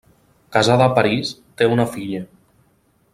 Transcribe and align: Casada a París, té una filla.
Casada 0.55 0.87
a 0.89 0.95
París, 0.99 1.33
té 1.61 1.69
una 1.75 1.87
filla. 1.93 2.23